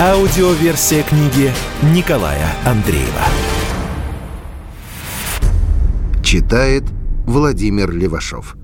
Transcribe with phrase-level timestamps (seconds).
[0.00, 1.52] Аудиоверсия книги
[1.94, 3.24] Николая Андреева.
[6.24, 6.84] Читает
[7.26, 8.56] Владимир Левашов.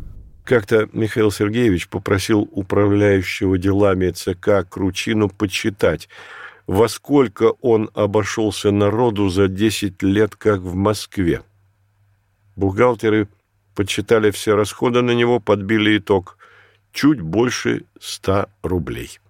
[0.44, 6.08] Как-то Михаил Сергеевич попросил управляющего делами ЦК Кручину подсчитать,
[6.66, 11.42] во сколько он обошелся народу за 10 лет, как в Москве.
[12.56, 13.28] Бухгалтеры
[13.74, 16.36] подсчитали все расходы на него, подбили итог–
[16.92, 19.20] чуть больше 100 рублей.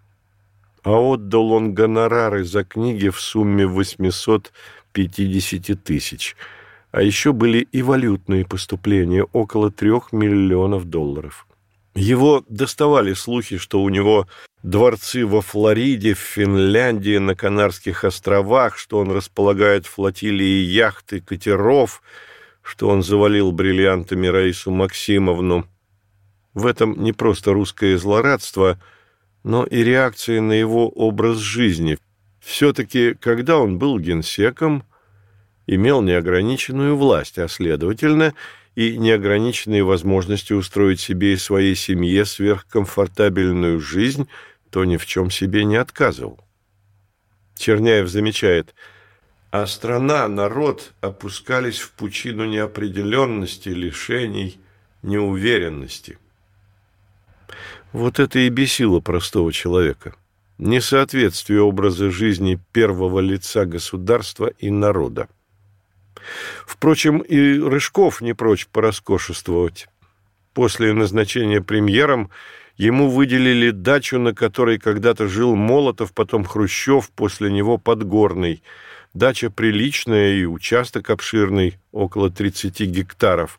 [0.83, 6.37] А отдал он гонорары за книги в сумме 850 тысяч.
[6.91, 11.47] А еще были и валютные поступления– около трех миллионов долларов.
[11.95, 14.27] Его доставали слухи, что у него
[14.63, 22.03] дворцы во Флориде, в Финляндии, на Канарских островах, что он располагает флотилии яхты, катеров–
[22.69, 25.67] что он завалил бриллиантами Раису Максимовну.
[26.53, 28.79] В этом не просто русское злорадство,
[29.49, 31.97] но и реакция на его образ жизни.
[32.39, 34.85] Все-таки, когда он был генсеком,
[35.67, 38.35] имел неограниченную власть, а следовательно,
[38.75, 44.29] и неограниченные возможности устроить себе и своей семье сверхкомфортабельную жизнь,
[44.71, 46.39] то ни в чем себе не отказывал.
[47.57, 48.75] Черняев замечает–
[49.51, 54.61] а страна, народ опускались в пучину неопределенности, лишений,
[55.01, 56.19] неуверенности.
[57.93, 60.15] Вот это и бесило простого человека.
[60.59, 65.29] Несоответствие образа жизни первого лица государства и народа.
[66.67, 69.89] Впрочем, и Рыжков не прочь пороскошествовать.
[70.53, 72.31] После назначения премьером
[72.77, 78.63] ему выделили дачу, на которой когда-то жил Молотов, потом Хрущев, после него Подгорный–
[79.15, 83.59] Дача приличная и участок обширный, около 30 гектаров.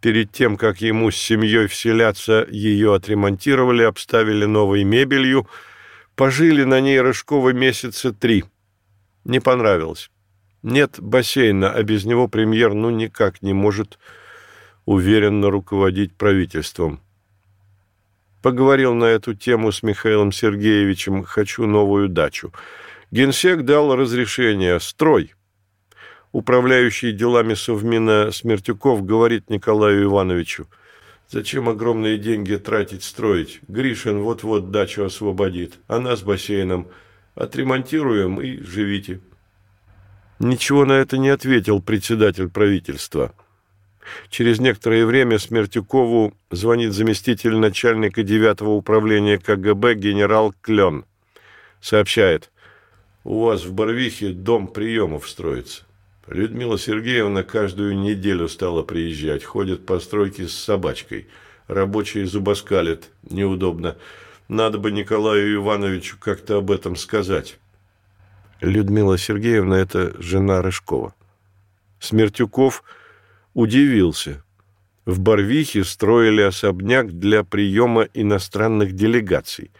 [0.00, 5.46] Перед тем, как ему с семьей вселяться, ее отремонтировали, обставили новой мебелью,
[6.16, 8.44] пожили на ней Рыжкова месяца три.
[9.24, 10.10] Не понравилось.
[10.62, 13.98] Нет бассейна, а без него премьер ну никак не может
[14.86, 17.00] уверенно руководить правительством.
[18.42, 22.54] Поговорил на эту тему с Михаилом Сергеевичем «Хочу новую дачу».
[23.10, 25.34] Генсек дал разрешение «строй».
[26.32, 30.68] Управляющий делами Совмина Смертюков говорит Николаю Ивановичу,
[31.28, 33.60] «Зачем огромные деньги тратить, строить?
[33.66, 36.88] Гришин вот-вот дачу освободит, а нас бассейном.
[37.34, 39.20] Отремонтируем и живите».
[40.38, 43.34] Ничего на это не ответил председатель правительства.
[44.28, 51.04] Через некоторое время Смертюкову звонит заместитель начальника 9 управления КГБ генерал Клен.
[51.80, 52.50] Сообщает,
[53.24, 55.84] у вас в Барвихе дом приемов строится.
[56.30, 59.42] Людмила Сергеевна каждую неделю стала приезжать.
[59.42, 61.26] Ходит по стройке с собачкой.
[61.66, 63.10] Рабочие зубоскалят.
[63.28, 63.96] Неудобно.
[64.46, 67.58] Надо бы Николаю Ивановичу как-то об этом сказать.
[68.60, 71.14] Людмила Сергеевна– это жена Рыжкова.
[71.98, 72.84] Смертюков
[73.54, 74.44] удивился.
[75.06, 79.72] В Барвихе строили особняк для приема иностранных делегаций.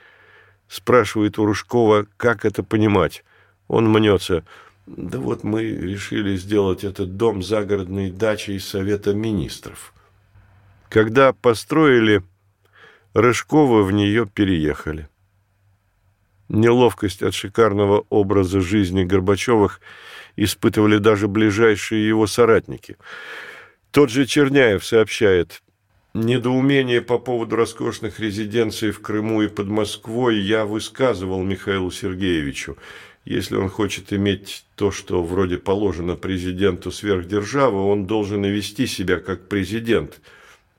[0.67, 3.23] Спрашивает у Рыжкова, как это понимать.
[3.69, 4.45] Он мнется.
[4.87, 9.95] Да вот мы решили сделать этот дом загородной дачей Совета Министров.
[10.89, 12.23] Когда построили,
[13.13, 15.09] Рыжковы в нее переехали.
[16.49, 19.81] Неловкость от шикарного образа жизни Горбачевых
[20.37, 22.97] испытывали даже ближайшие его соратники.
[23.91, 25.63] Тот же Черняев сообщает,
[26.13, 32.77] Недоумение по поводу роскошных резиденций в Крыму и под Москвой я высказывал Михаилу Сергеевичу.
[33.25, 39.21] Если он хочет иметь то, что вроде положено президенту сверхдержавы, он должен и вести себя
[39.21, 40.21] как президент,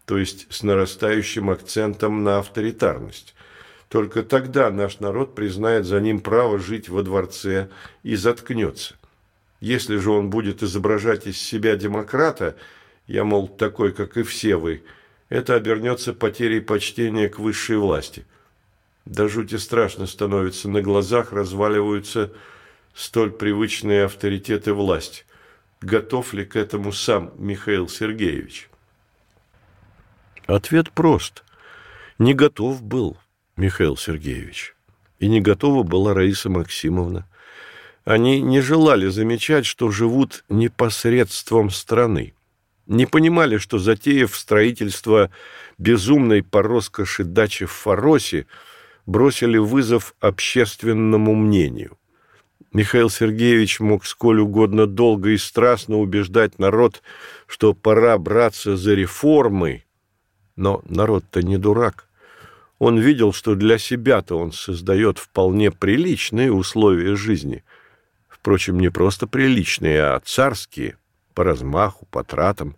[0.05, 3.35] то есть с нарастающим акцентом на авторитарность.
[3.89, 7.69] Только тогда наш народ признает за ним право жить во дворце
[8.03, 8.95] и заткнется.
[9.59, 12.55] Если же он будет изображать из себя демократа,
[13.05, 14.81] я, мол, такой, как и все вы,
[15.29, 18.25] это обернется потерей почтения к высшей власти–
[19.05, 22.31] до жути страшно становится, на глазах разваливаются
[22.93, 25.25] столь привычные авторитеты власти.
[25.81, 28.69] Готов ли к этому сам Михаил Сергеевич?
[30.45, 31.43] Ответ прост.
[32.19, 33.17] Не готов был
[33.57, 34.75] Михаил Сергеевич.
[35.19, 37.27] И не готова была Раиса Максимовна.
[38.03, 42.33] Они не желали замечать, что живут непосредством страны.
[42.87, 45.29] Не понимали, что, затеяв строительство
[45.77, 48.47] безумной по роскоши дачи в Фаросе,
[49.05, 51.97] бросили вызов общественному мнению.
[52.73, 57.01] Михаил Сергеевич мог сколь угодно долго и страстно убеждать народ,
[57.45, 59.83] что пора браться за реформы,
[60.55, 62.07] но народ-то не дурак.
[62.79, 67.63] Он видел, что для себя-то он создает вполне приличные условия жизни.
[68.29, 70.97] Впрочем, не просто приличные, а царские,
[71.33, 72.75] по размаху, по тратам.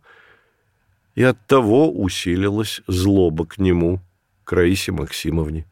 [1.15, 4.01] И оттого усилилась злоба к нему,
[4.43, 5.67] к Раисе Максимовне.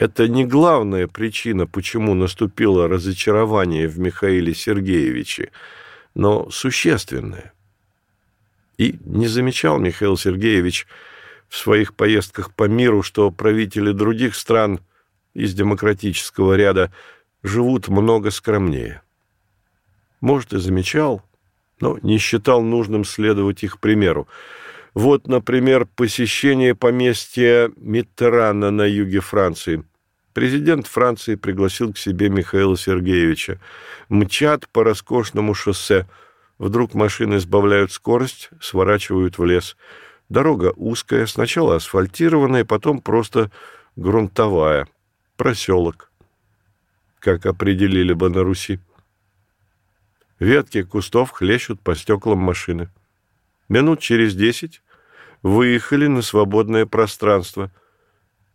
[0.00, 5.50] Это не главная причина, почему наступило разочарование в Михаиле Сергеевиче,
[6.14, 7.52] но существенная.
[8.78, 10.86] И не замечал Михаил Сергеевич
[11.50, 14.80] в своих поездках по миру, что правители других стран
[15.34, 16.90] из демократического ряда
[17.42, 19.02] живут много скромнее.
[20.22, 21.22] Может, и замечал,
[21.78, 24.28] но не считал нужным следовать их примеру.
[24.94, 29.84] Вот, например, посещение поместья Миттерана на юге Франции.
[30.32, 33.58] Президент Франции пригласил к себе Михаила Сергеевича.
[34.08, 36.06] Мчат по роскошному шоссе.
[36.58, 39.76] Вдруг машины сбавляют скорость, сворачивают в лес.
[40.28, 43.50] Дорога узкая, сначала асфальтированная, потом просто
[43.96, 44.86] грунтовая.
[45.36, 46.12] Проселок,
[47.18, 48.78] как определили бы на Руси.
[50.38, 52.88] Ветки кустов хлещут по стеклам машины.
[53.68, 54.82] Минут через десять
[55.42, 57.70] выехали на свободное пространство.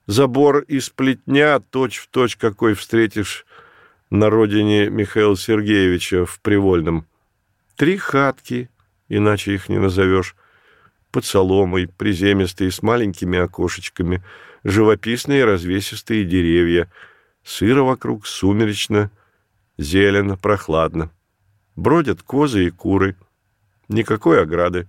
[0.08, 3.46] Забор из плетня, точь-в-точь, какой встретишь
[4.12, 7.08] на родине Михаила Сергеевича в Привольном.
[7.76, 8.70] Три хатки,
[9.10, 10.36] иначе их не назовешь,
[11.12, 14.24] под соломой, приземистые, с маленькими окошечками,
[14.64, 16.92] живописные развесистые деревья,
[17.44, 19.10] сыро вокруг, сумеречно,
[19.80, 21.10] зелено, прохладно.
[21.76, 23.16] Бродят козы и куры,
[23.88, 24.88] никакой ограды.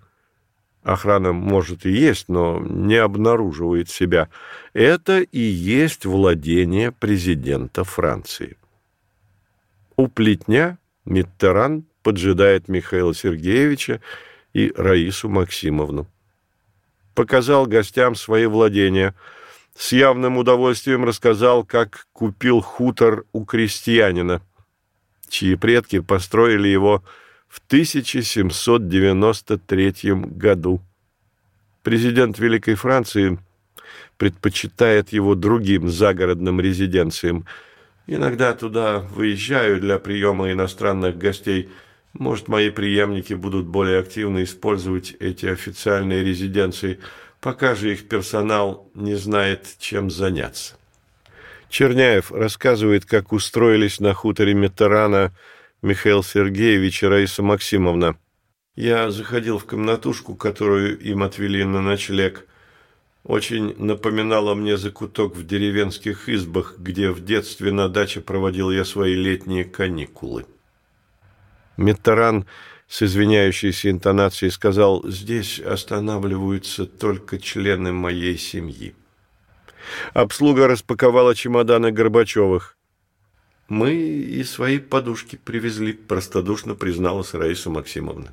[0.86, 4.28] Охрана, может, и есть, но не обнаруживает себя.
[4.72, 8.56] Это и есть владение президента Франции.
[9.96, 14.00] У плетня Миттеран поджидает Михаила Сергеевича
[14.52, 16.06] и Раису Максимовну
[17.16, 19.14] показал гостям свои владения.
[19.74, 24.40] С явным удовольствием рассказал, как купил хутор у крестьянина,
[25.28, 27.02] чьи предки построили его
[27.56, 30.81] в 1793 году.
[31.82, 33.38] Президент Великой Франции
[34.19, 37.47] предпочитает его другим загородным резиденциям.
[38.06, 41.70] Иногда туда выезжаю для приема иностранных гостей–
[42.19, 46.99] может, мои преемники будут более активно использовать эти официальные резиденции,
[47.41, 50.76] пока же их персонал не знает, чем заняться.
[51.69, 55.32] Черняев рассказывает, как устроились на хуторе Метарана
[55.82, 58.17] Михаил Сергеевич и Раиса Максимовна.
[58.76, 62.46] Я заходил в комнатушку, которую им отвели на ночлег.
[63.25, 69.14] Очень напоминало мне закуток в деревенских избах, где в детстве на даче проводил я свои
[69.14, 70.46] летние каникулы.
[71.76, 72.46] Миттеран
[72.88, 78.94] с извиняющейся интонацией сказал, «Здесь останавливаются только члены моей семьи».
[80.14, 82.75] Обслуга распаковала чемоданы Горбачевых.
[83.68, 88.32] «Мы и свои подушки привезли»,– простодушно призналась Раиса Максимовна.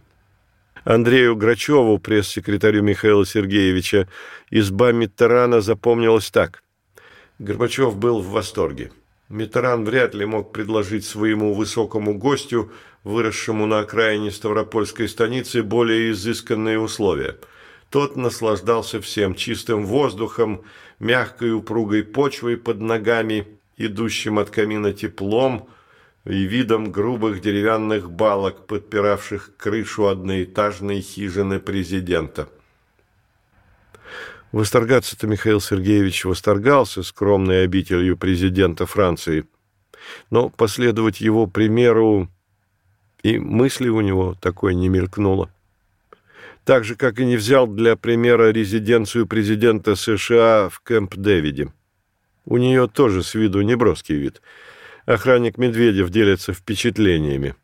[0.83, 4.07] Андрею Грачеву, пресс-секретарю Михаила Сергеевича,
[4.51, 6.61] изба Миттерана запомнилась так.
[7.39, 8.91] Горбачев был в восторге.
[9.29, 12.71] Миттеран вряд ли мог предложить своему высокому гостю
[13.03, 17.37] выросшему на окраине Ставропольской станицы, более изысканные условия.
[17.89, 20.63] Тот наслаждался всем чистым воздухом,
[20.99, 25.67] мягкой упругой почвой под ногами, идущим от камина теплом
[26.25, 32.47] и видом грубых деревянных балок, подпиравших крышу одноэтажной хижины президента.
[34.51, 39.45] Восторгаться-то Михаил Сергеевич восторгался скромной обителью президента Франции,
[40.29, 42.29] но последовать его примеру
[43.23, 45.49] и мысли у него такой не мелькнуло.
[46.65, 51.71] Так же, как и не взял для примера резиденцию президента США в Кэмп-Дэвиде.
[52.45, 54.41] У нее тоже с виду неброский вид.
[55.05, 57.55] Охранник Медведев делится впечатлениями.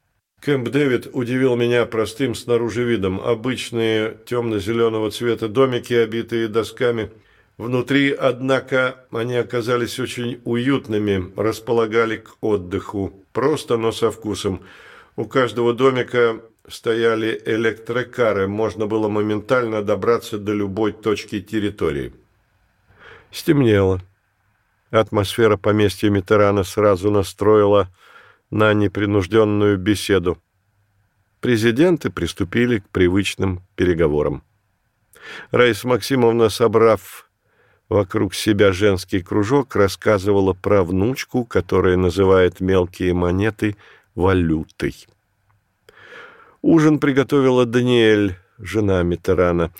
[0.41, 3.19] Кэмп-Дэвид удивил меня простым снаружи видом.
[3.19, 7.11] Обычные темно-зеленого цвета домики, обитые досками.
[7.57, 13.13] Внутри, однако, они оказались очень уютными, располагали к отдыху.
[13.33, 14.61] Просто, но со вкусом.
[15.17, 22.13] У каждого домика стояли электрокары, можно было моментально добраться до любой точки территории.
[23.31, 24.01] Стемнело.
[24.91, 27.89] Атмосфера поместья Митерана сразу настроила
[28.49, 30.37] на непринужденную беседу.
[31.41, 34.43] Президенты приступили к привычным переговорам.
[35.51, 37.29] Раиса Максимовна, собрав
[37.87, 43.75] вокруг себя женский кружок, рассказывала про внучку, которая называет мелкие монеты
[44.15, 44.95] валютой.
[46.61, 49.71] Ужин приготовила Даниэль, жена Митерана.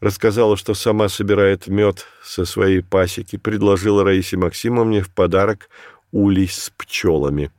[0.00, 5.68] Рассказала, что сама собирает мед со своей пасеки, предложила Раисе Максимовне в подарок
[6.12, 7.50] улей с пчелами.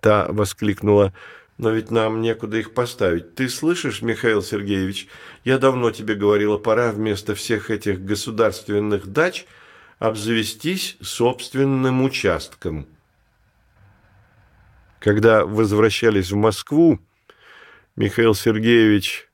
[0.00, 1.12] Та воскликнула
[1.56, 3.34] но ведь нам некуда их поставить.
[3.34, 5.08] Ты слышишь, Михаил Сергеевич,
[5.44, 9.46] я давно тебе говорила, пора вместо всех этих государственных дач
[9.98, 12.86] обзавестись собственным участком.
[14.98, 16.98] Когда возвращались в Москву,
[17.94, 19.28] Михаил Сергеевич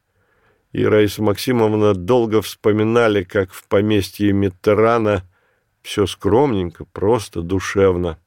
[0.72, 5.24] и Раиса Максимовна долго вспоминали, как в поместье Миттерана
[5.82, 8.18] все скромненько, просто, душевно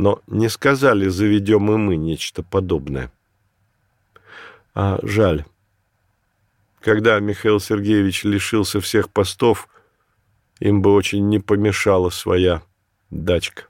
[0.00, 3.12] но не сказали, заведем и мы нечто подобное.
[4.74, 5.44] А жаль.
[6.80, 9.68] Когда Михаил Сергеевич лишился всех постов,
[10.58, 12.62] им бы очень не помешала своя
[13.10, 13.64] дачка.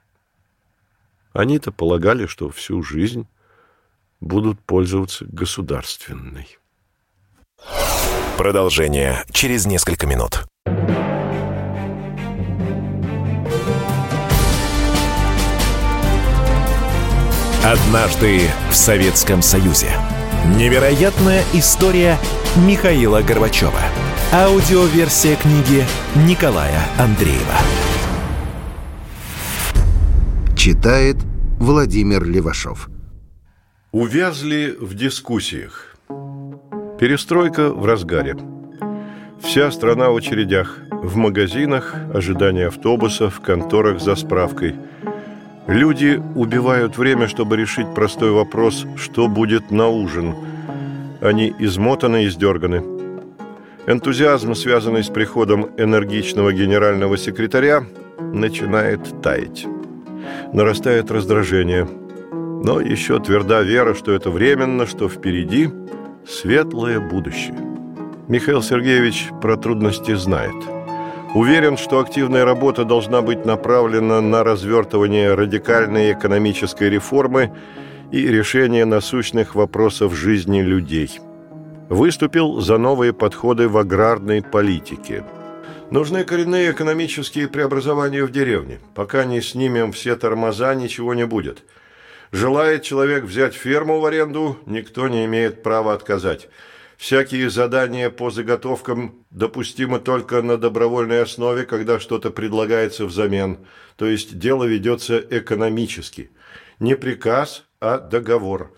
[1.33, 3.27] Они-то полагали, что всю жизнь
[4.21, 6.47] будут пользоваться государственной.
[8.41, 10.47] Продолжение через несколько минут.
[17.63, 19.89] Однажды в Советском Союзе.
[20.57, 22.17] Невероятная история
[22.67, 23.79] Михаила Горбачева.
[24.33, 25.85] Аудиоверсия книги
[26.27, 27.59] Николая Андреева.
[30.57, 31.17] Читает
[31.59, 32.89] Владимир Левашов.
[33.93, 35.90] Увязли в дискуссиях.
[37.01, 38.37] Перестройка в разгаре.
[39.41, 40.79] Вся страна в очередях.
[40.91, 44.77] В магазинах, ожидание автобуса, в конторах за справкой–
[45.71, 50.35] Люди убивают время, чтобы решить простой вопрос, что будет на ужин.
[51.21, 52.83] Они измотаны и издерганы.
[53.87, 57.85] Энтузиазм, связанный с приходом энергичного генерального секретаря,
[58.19, 59.65] начинает таять.
[60.53, 61.87] Нарастает раздражение.
[62.33, 65.71] Но еще тверда вера, что это временно, что впереди
[66.31, 67.57] светлое будущее.
[68.29, 70.55] Михаил Сергеевич про трудности знает–
[71.33, 77.53] Уверен, что активная работа должна быть направлена на развертывание радикальной экономической реформы
[78.11, 81.21] и решение насущных вопросов жизни людей.
[81.89, 85.25] Выступил за новые подходы в аграрной политике.
[85.93, 88.81] Нужны коренные экономические преобразования в деревне.
[88.97, 91.65] Пока не снимем все тормоза, ничего не будет.
[92.33, 96.49] Желает человек взять ферму в аренду, никто не имеет права отказать.
[96.97, 103.59] Всякие задания по заготовкам допустимы только на добровольной основе, когда что-то предлагается взамен,
[103.97, 106.31] то есть дело ведется экономически.
[106.79, 108.73] Не приказ, а договор.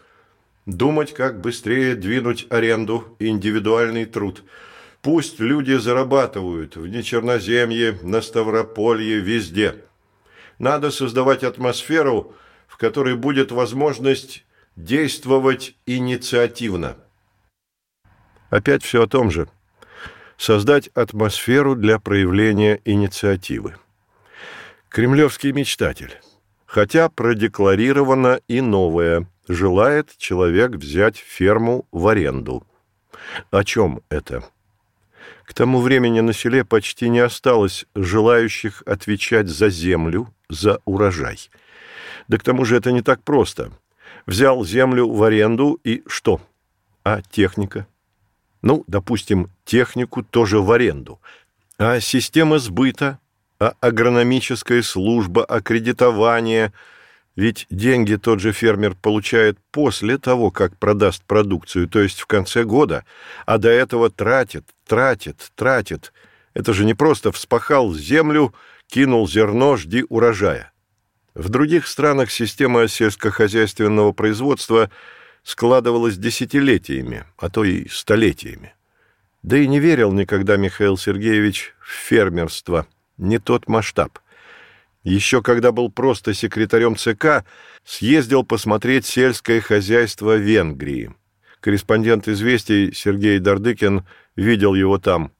[0.64, 4.44] Думать, как быстрее двинуть аренду, индивидуальный труд.
[5.02, 9.74] Пусть люди зарабатывают в Нечерноземье, на Ставрополье, везде.
[10.60, 12.36] Надо создавать атмосферу,
[12.82, 16.96] которой будет возможность действовать инициативно.
[18.50, 19.48] Опять все о том же.
[20.36, 23.76] Создать атмосферу для проявления инициативы.
[24.88, 26.18] Кремлевский мечтатель.
[26.66, 29.28] Хотя продекларировано и новое.
[29.46, 32.66] Желает человек взять ферму в аренду.
[33.52, 34.42] О чем это?
[35.44, 41.38] К тому времени на селе почти не осталось желающих отвечать за землю, за урожай.
[42.32, 43.70] Да к тому же это не так просто.
[44.26, 46.40] Взял землю в аренду и что?
[47.04, 47.86] А техника?
[48.62, 51.20] ну, допустим, технику тоже в аренду,
[51.78, 53.18] а система сбыта,
[53.60, 56.72] а агрономическая служба, аккредитование,
[57.34, 62.64] ведь деньги тот же фермер получает после того, как продаст продукцию, то есть в конце
[62.64, 63.04] года,
[63.46, 66.12] а до этого тратит, тратит, тратит.
[66.54, 68.54] Это же не просто вспахал землю,
[68.86, 70.71] кинул зерно, жди урожая.
[71.34, 74.90] В других странах система сельскохозяйственного производства–
[75.42, 78.74] складывалось десятилетиями, а то и столетиями.
[79.42, 82.86] Да и не верил никогда Михаил Сергеевич в фермерство,
[83.18, 84.18] не тот масштаб.
[85.02, 87.44] Еще когда был просто секретарем ЦК,
[87.84, 91.12] съездил посмотреть сельское хозяйство Венгрии.
[91.60, 94.04] Корреспондент «Известий» Сергей Дардыкин
[94.36, 95.32] видел его там.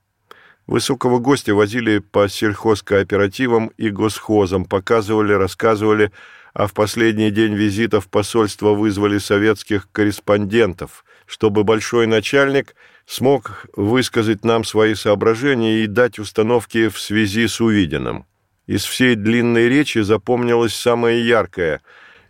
[0.67, 6.13] Высокого гостя возили по сельхозкооперативам и госхозам, показывали, рассказывали,
[6.55, 12.77] а в последний день визита в посольство вызвали советских корреспондентов, чтобы большой начальник
[13.07, 18.27] смог высказать нам свои соображения и дать установки в связи с увиденным.
[18.67, 21.81] Из всей длинной речи запомнилось самое яркое.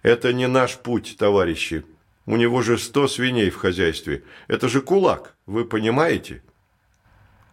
[0.02, 1.84] Это не наш путь, товарищи.
[2.24, 4.22] У него же сто свиней в хозяйстве.
[4.48, 6.42] Это же кулак, вы понимаете?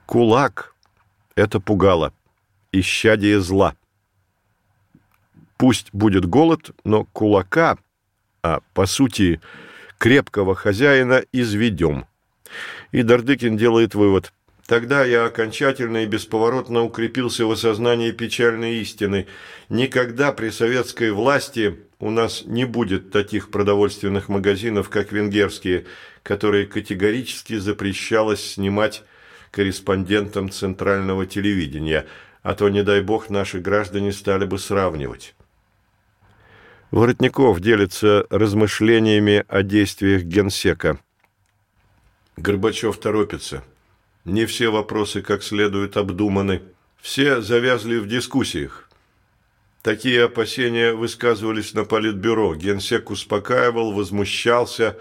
[0.09, 0.73] Кулак–
[1.35, 2.13] это пугало,
[2.71, 3.75] исчадие зла.
[5.55, 7.77] Пусть будет голод, но кулака,
[8.41, 9.39] а по сути
[9.99, 12.07] крепкого хозяина, изведем.
[12.91, 14.33] И Дардыкин делает вывод.
[14.65, 19.27] Тогда я окончательно и бесповоротно укрепился в осознании печальной истины.
[19.69, 25.85] Никогда при советской власти у нас не будет таких продовольственных магазинов, как венгерские,
[26.23, 29.03] которые категорически запрещалось снимать
[29.51, 32.05] корреспондентам центрального телевидения,
[32.43, 35.35] а то, не дай бог, наши граждане стали бы сравнивать.
[36.91, 40.99] Воротников делится размышлениями о действиях генсека.
[42.37, 43.63] Горбачев торопится.
[44.25, 46.61] Не все вопросы как следует обдуманы.
[46.99, 48.89] Все завязли в дискуссиях.
[49.81, 52.55] Такие опасения высказывались на политбюро.
[52.55, 54.97] Генсек успокаивал, возмущался.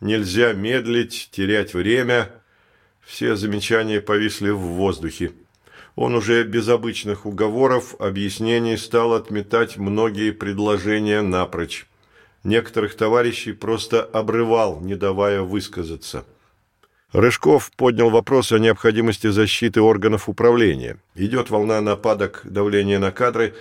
[0.00, 2.30] Нельзя медлить, терять время.
[3.08, 5.32] Все замечания повисли в воздухе.
[5.96, 11.86] Он уже без обычных уговоров, объяснений стал отметать многие предложения напрочь.
[12.44, 16.26] Некоторых товарищей просто обрывал, не давая высказаться.
[17.12, 20.98] Рыжков поднял вопрос о необходимости защиты органов управления.
[21.14, 23.54] Идет волна нападок, давления на кадры,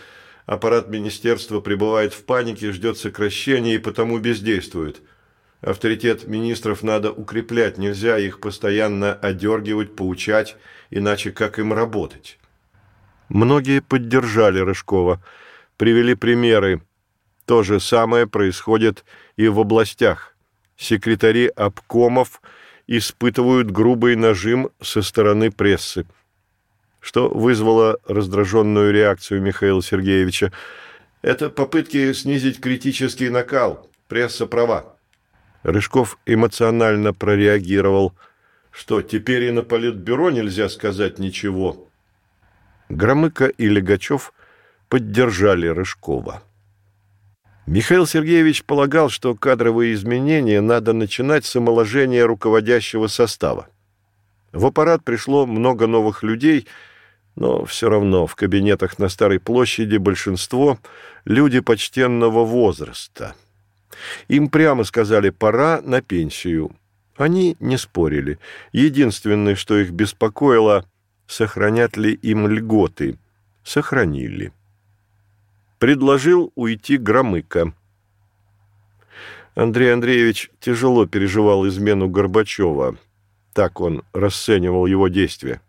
[0.46, 5.02] аппарат министерства пребывает в панике, ждет сокращения и потому бездействует.
[5.62, 10.56] Авторитет министров надо укреплять, нельзя их постоянно одергивать, поучать,
[10.92, 12.38] иначе как им работать?
[13.30, 15.22] Многие поддержали Рыжкова,
[15.78, 16.82] привели примеры.
[17.46, 19.04] То же самое происходит
[19.36, 20.36] и в областях.
[20.76, 22.42] Секретари обкомов
[22.86, 26.06] испытывают грубый нажим со стороны прессы.
[27.00, 30.52] Что вызвало раздраженную реакцию Михаила Сергеевича?
[31.22, 33.90] Это попытки снизить критический накал.
[34.08, 34.97] Пресса права.
[35.64, 38.14] Рыжков эмоционально прореагировал–
[38.78, 41.90] что, теперь и на политбюро нельзя сказать ничего?
[42.90, 44.34] Громыко и Легачев
[44.88, 46.44] поддержали Рыжкова.
[47.66, 53.68] Михаил Сергеевич полагал, что кадровые изменения надо начинать с омоложения руководящего состава.
[54.52, 56.68] В аппарат пришло много новых людей,
[57.36, 60.78] но все равно в кабинетах на Старой площади большинство–
[61.26, 63.34] люди почтенного возраста.
[64.28, 66.72] Им прямо сказали «пора на пенсию»,
[67.18, 68.38] они не спорили.
[68.72, 70.86] Единственное, что их беспокоило,
[71.26, 73.18] сохранят ли им льготы.
[73.64, 74.54] Сохранили.
[75.80, 77.74] Предложил уйти Громыко.
[79.56, 82.98] Андрей Андреевич тяжело переживал измену Горбачева.
[83.54, 85.62] Так он расценивал его действия.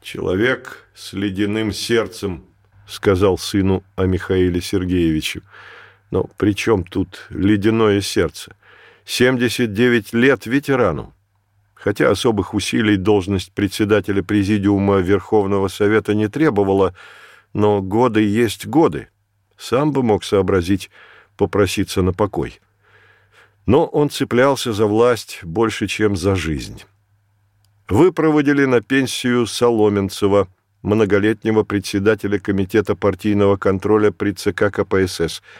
[0.00, 2.44] «Человек с ледяным сердцем»,—
[2.86, 5.42] сказал сыну о Михаиле Сергеевиче.
[6.10, 8.56] «Но при чем тут ледяное сердце?»
[9.08, 11.14] 79 лет ветерану.
[11.72, 16.94] Хотя особых усилий должность председателя Президиума Верховного Совета не требовала,
[17.54, 19.08] но годы есть годы.
[19.56, 20.90] Сам бы мог сообразить
[21.38, 22.60] попроситься на покой.
[23.64, 26.82] Но он цеплялся за власть больше, чем за жизнь.
[27.88, 30.48] Выпроводили на пенсию Соломенцева,
[30.82, 35.42] многолетнего председателя Комитета партийного контроля при ЦК КПСС–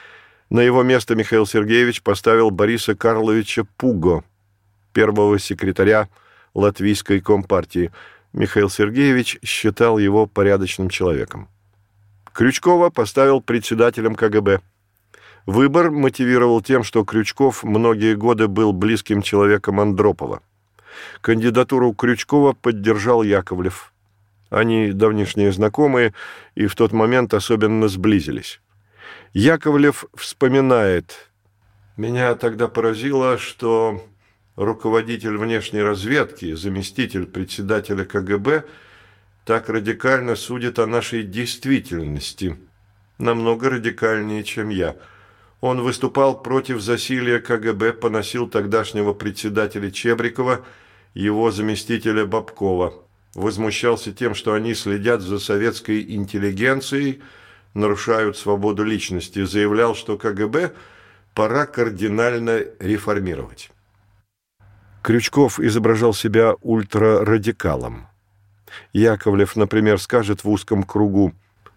[0.51, 4.25] на его место Михаил Сергеевич поставил Бориса Карловича Пуго,
[4.93, 6.09] первого секретаря
[6.55, 7.93] Латвийской компартии.
[8.33, 11.49] Михаил Сергеевич считал его порядочным человеком.
[12.33, 14.61] Крючкова поставил председателем КГБ.
[15.47, 20.43] Выбор мотивировал тем, что Крючков многие годы был близким человеком Андропова.
[21.21, 23.93] Кандидатуру Крючкова поддержал Яковлев.
[24.51, 26.15] Они давнишние знакомые
[26.55, 28.61] и в тот момент особенно сблизились.
[29.33, 31.31] Яковлев вспоминает.
[31.97, 34.05] «Меня тогда поразило, что
[34.57, 38.65] руководитель внешней разведки, заместитель председателя КГБ,
[39.45, 42.59] так радикально судит о нашей действительности,
[43.19, 44.97] намного радикальнее, чем я.
[45.61, 50.65] Он выступал против засилия КГБ, поносил тогдашнего председателя Чебрикова,
[51.15, 52.95] его заместителя Бабкова,
[53.35, 57.23] возмущался тем, что они следят за советской интеллигенцией,
[57.79, 60.73] нарушают свободу личности, заявлял, что КГБ
[61.35, 63.71] пора кардинально реформировать.
[65.03, 68.09] Крючков изображал себя ультрарадикалом.
[68.93, 71.33] Яковлев, например, скажет в узком кругу,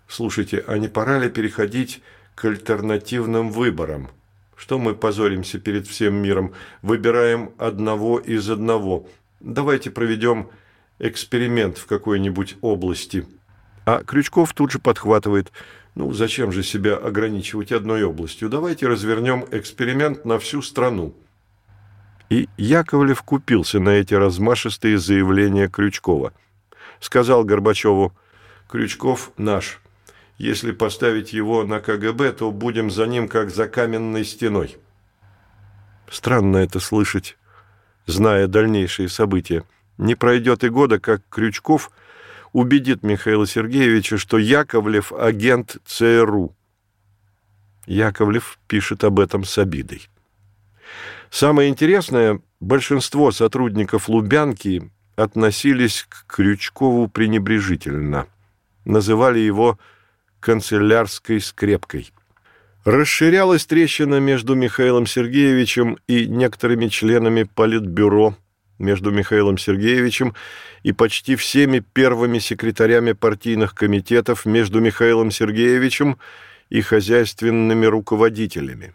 [0.08, 2.02] «Слушайте, а не пора ли переходить
[2.36, 4.10] к альтернативным выборам?
[4.58, 6.54] Что мы позоримся перед всем миром?
[6.82, 9.08] Выбираем одного из одного.
[9.40, 10.50] Давайте проведем
[11.00, 13.26] эксперимент в какой-нибудь области».
[13.86, 15.52] А Крючков тут же подхватывает–
[15.96, 18.50] Ну, зачем же себя ограничивать одной областью?
[18.50, 21.14] Давайте развернем эксперимент на всю страну.
[22.30, 26.32] И Яковлев купился на эти размашистые заявления Крючкова.
[27.02, 28.14] Сказал Горбачеву,
[28.70, 29.82] «Крючков наш.
[30.38, 34.78] Если поставить его на КГБ, то будем за ним, как за каменной стеной».
[36.10, 37.38] Странно это слышать,
[38.06, 39.64] зная дальнейшие события.
[39.98, 41.92] Не пройдет и года, как Крючков
[42.54, 46.56] убедит Михаила Сергеевича, что Яковлев– агент ЦРУ.
[47.86, 50.08] Яковлев пишет об этом с обидой.
[51.30, 58.28] Самое интересное, большинство сотрудников Лубянки относились к Крючкову пренебрежительно.
[58.86, 59.80] Называли его
[60.40, 62.12] канцелярской скрепкой.
[62.84, 68.36] Расширялась трещина между Михаилом Сергеевичем и некоторыми членами Политбюро,
[68.82, 70.36] между Михаилом Сергеевичем
[70.84, 76.18] и почти всеми первыми секретарями партийных комитетов, между Михаилом Сергеевичем
[76.70, 78.94] и хозяйственными руководителями.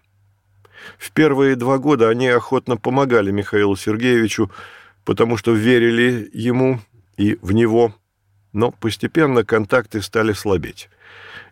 [0.99, 4.51] В первые два года они охотно помогали Михаилу Сергеевичу,
[5.05, 6.81] потому что верили ему
[7.17, 7.95] и в него,
[8.53, 10.89] но постепенно контакты стали слабеть.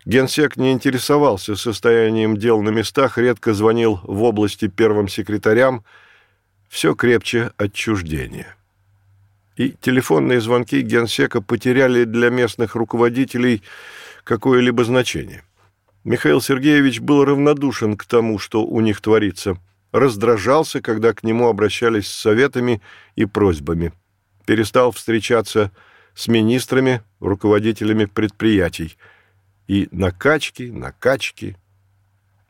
[0.04, 5.84] Генсек не интересовался состоянием дел на местах, редко звонил в области первым секретарям,
[6.74, 8.54] все крепче отчуждение.
[9.56, 13.62] И телефонные звонки генсека потеряли для местных руководителей
[14.24, 15.42] какое-либо значение–
[16.04, 19.56] Михаил Сергеевич был равнодушен к тому, что у них творится,
[19.90, 22.82] раздражался, когда к нему обращались с советами
[23.16, 23.90] и просьбами,
[24.44, 25.72] перестал встречаться
[26.14, 28.98] с министрами, руководителями предприятий.
[29.66, 31.56] И накачки, накачки,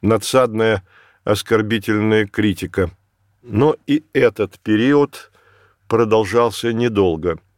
[0.03, 0.83] надсадная
[1.23, 2.91] оскорбительная критика.
[3.45, 5.31] Но и этот период
[5.87, 7.39] продолжался недолго–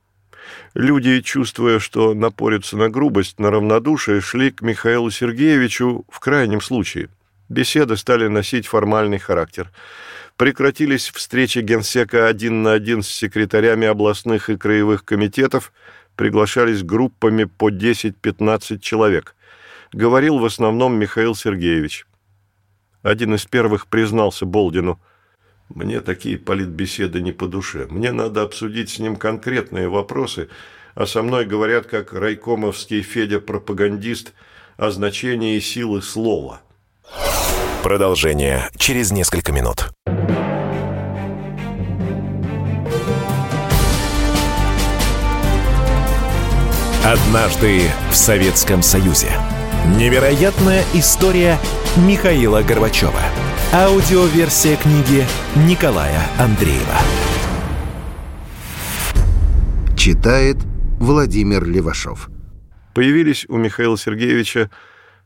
[0.74, 7.08] Люди, чувствуя, что напорятся на грубость, на равнодушие, шли к Михаилу Сергеевичу в крайнем случае.
[7.48, 9.70] Беседы стали носить формальный характер.
[10.36, 15.72] Прекратились встречи генсека один на один с секретарями областных и краевых комитетов,
[16.14, 19.34] приглашались группами по 10-15 человек.
[19.92, 22.06] Говорил в основном Михаил Сергеевич.
[23.02, 25.00] Один из первых признался Болдину–
[25.68, 27.86] мне такие политбеседы не по душе.
[27.90, 30.48] Мне надо обсудить с ним конкретные вопросы,
[30.94, 34.32] а со мной говорят, как райкомовский Федя-пропагандист,
[34.76, 36.60] о значении силы слова.
[37.82, 39.90] Продолжение через несколько минут.
[47.04, 49.30] Однажды в Советском Союзе.
[49.96, 51.56] Невероятная история
[51.96, 53.45] Михаила Горбачева.
[53.72, 55.24] Аудиоверсия книги
[55.68, 56.98] Николая Андреева.
[59.98, 60.56] Читает
[61.00, 62.30] Владимир Левашов.
[62.94, 64.70] Появились у Михаила Сергеевича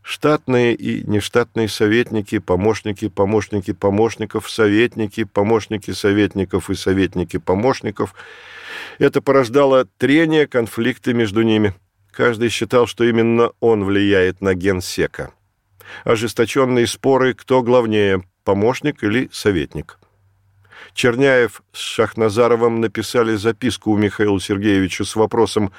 [0.00, 8.14] штатные и нештатные советники, помощники, помощники помощников, советники, помощники советников и советники помощников.
[8.98, 11.74] Это порождало трения, конфликты между ними.
[12.10, 15.30] Каждый считал, что именно он влияет на генсека.
[16.04, 20.00] Ожесточенные споры, кто главнее, помощник или советник.
[20.92, 25.70] Черняев с Шахназаровым написали записку у Михаила Сергеевича с вопросом,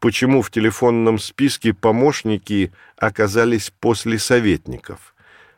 [0.00, 5.14] почему в телефонном списке помощники оказались после советников.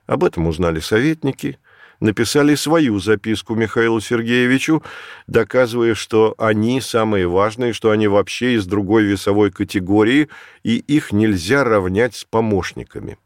[0.08, 1.60] Об этом узнали советники,
[2.00, 4.82] написали свою записку Михаилу Сергеевичу,
[5.28, 10.28] доказывая, что они самые важные, что они вообще из другой весовой категории,
[10.64, 13.18] и их нельзя равнять с помощниками.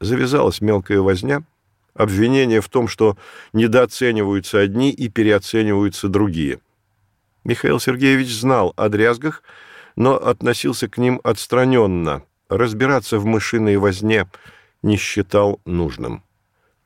[0.00, 1.44] Завязалась мелкая возня–
[1.94, 3.16] обвинение в том, что
[3.52, 6.60] недооцениваются одни и переоцениваются другие.
[7.44, 9.42] Михаил Сергеевич знал о дрязгах,
[9.96, 14.28] но относился к ним отстраненно, разбираться в мышиной возне
[14.82, 16.22] не считал нужным.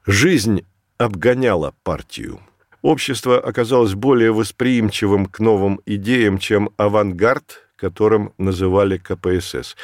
[0.06, 0.66] Жизнь
[0.98, 2.40] обгоняла партию.
[2.82, 9.76] Общество оказалось более восприимчивым к новым идеям, чем авангард, которым называли КПСС.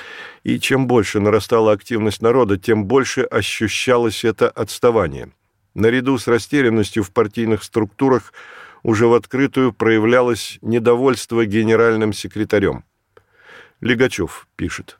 [0.43, 5.29] И чем больше нарастала активность народа, тем больше ощущалось это отставание.
[5.75, 8.33] Наряду с растерянностью в партийных структурах
[8.83, 12.85] уже в открытую проявлялось недовольство генеральным секретарем.
[13.83, 14.99] Легачев пишет.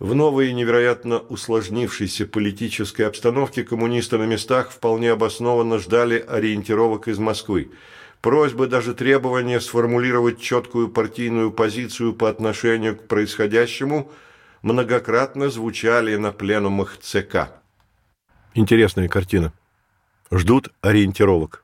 [0.00, 7.70] В новой невероятно усложнившейся политической обстановке коммунисты на местах вполне обоснованно ждали ориентировок из Москвы–
[8.20, 14.10] Просьбы, даже требования сформулировать четкую партийную позицию по отношению к происходящему
[14.62, 17.50] многократно звучали на пленумах ЦК.
[18.54, 19.52] Интересная картина.
[20.30, 21.62] Ждут ориентировок.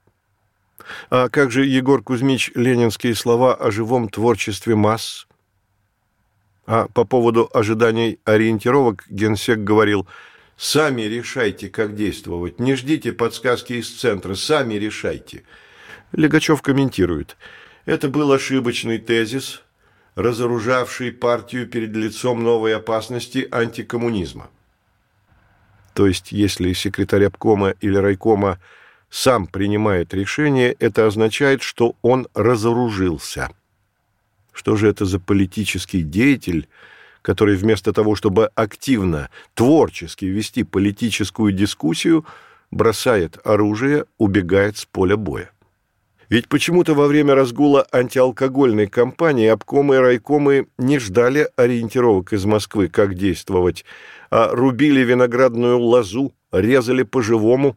[1.11, 5.27] А как же, Егор Кузьмич, ленинские слова о живом творчестве масс?
[6.67, 10.07] А по поводу ожиданий ориентировок генсек говорил,
[10.57, 15.43] «Сами решайте, как действовать, не ждите подсказки из центра, сами решайте».
[16.13, 17.37] Легачев комментирует,
[17.85, 19.63] «Это был ошибочный тезис,
[20.15, 24.49] разоружавший партию перед лицом новой опасности антикоммунизма».
[25.95, 28.59] То есть, если секретарь обкома или райкома
[29.11, 33.51] сам принимает решение, это означает, что он разоружился–
[34.53, 36.69] что же это за политический деятель,
[37.23, 42.27] который вместо того, чтобы активно, творчески вести политическую дискуссию,
[42.71, 45.51] бросает оружие, убегает с поля боя?
[46.33, 52.89] Ведь почему-то во время разгула антиалкогольной кампании обкомы и райкомы не ждали ориентировок из Москвы,
[52.89, 53.85] как действовать,
[54.31, 57.77] а рубили виноградную лозу, резали по-живому,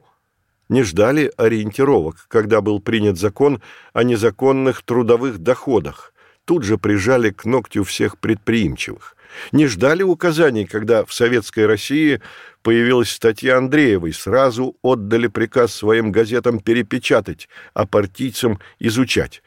[0.70, 6.14] не ждали ориентировок, когда был принят закон о незаконных трудовых доходах,
[6.46, 9.18] тут же прижали к ногтю всех предприимчивых.
[9.52, 12.22] Не ждали указаний, когда в Советской России
[12.62, 19.44] появилась статья Андреевой, сразу отдали приказ своим газетам перепечатать, а партийцам изучать.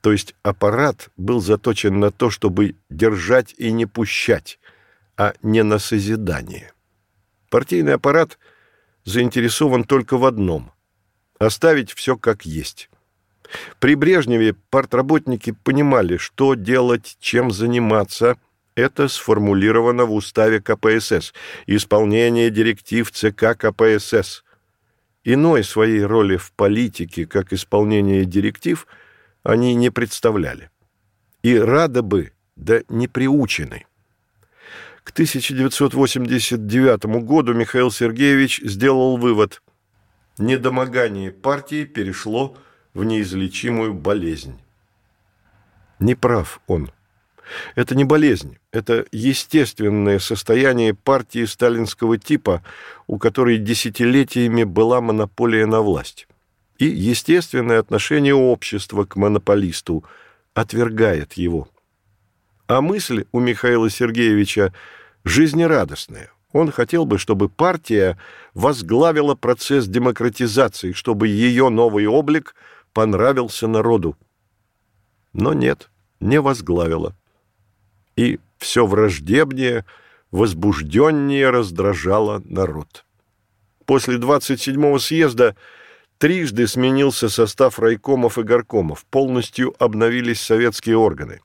[0.00, 4.58] То есть аппарат был заточен на то, чтобы держать и не пущать,
[5.16, 6.72] а не на созидание.
[7.50, 8.38] Партийный аппарат
[9.04, 10.72] заинтересован только в одном–
[11.38, 12.90] оставить все как есть.
[13.78, 18.36] При Брежневе партработники понимали, что делать, чем заниматься.
[18.76, 21.32] Это сформулировано в уставе КПСС.
[21.66, 24.42] Исполнение директив ЦК КПСС.
[25.22, 28.86] Иной своей роли в политике, как исполнение директив,
[29.42, 30.70] они не представляли.
[31.42, 33.86] И рады бы, да не приучены.
[35.04, 39.62] К 1989 году Михаил Сергеевич сделал вывод.
[40.38, 42.56] Недомогание партии перешло
[42.92, 44.58] в неизлечимую болезнь.
[46.00, 46.90] Не прав он.
[47.74, 52.62] Это не болезнь, это естественное состояние партии сталинского типа,
[53.06, 56.26] у которой десятилетиями была монополия на власть.
[56.78, 60.04] И естественное отношение общества к монополисту
[60.54, 61.68] отвергает его.
[62.66, 64.72] А мысль у Михаила Сергеевича
[65.24, 66.30] жизнерадостная.
[66.52, 68.16] Он хотел бы, чтобы партия
[68.54, 72.54] возглавила процесс демократизации, чтобы ее новый облик–
[72.94, 74.16] понравился народу.
[75.34, 77.14] Но нет, не возглавила.
[78.16, 79.84] И все враждебнее,
[80.30, 83.04] возбужденнее раздражало народ.
[83.86, 85.56] После 27-го съезда
[86.18, 91.40] трижды сменился состав райкомов и горкомов, полностью обновились советские органы.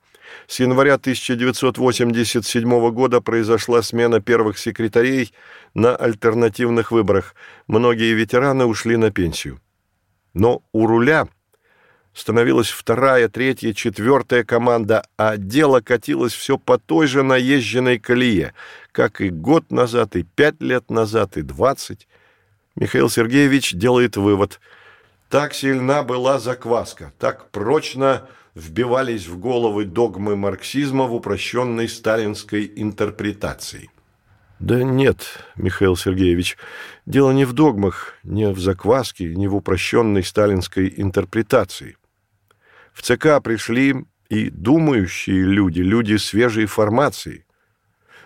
[0.48, 5.34] С января 1987 года произошла смена первых секретарей
[5.74, 7.36] на альтернативных выборах.
[7.68, 9.60] Многие ветераны ушли на пенсию.
[10.34, 11.28] Но у руля
[12.14, 18.54] становилась вторая, третья, четвертая команда, а дело катилось все по той же наезженной колее,
[18.92, 22.08] как и год назад, и пять лет назад, и двадцать.
[22.76, 24.60] Михаил Сергеевич делает вывод.
[25.30, 33.90] Так сильна была закваска, так прочно вбивались в головы догмы марксизма в упрощенной сталинской интерпретации.
[34.60, 36.58] Да нет, Михаил Сергеевич,
[37.06, 41.96] дело не в догмах, не в закваске, не в упрощенной сталинской интерпретации.
[43.00, 43.96] В ЦК пришли
[44.28, 47.46] и думающие люди, люди свежей формации.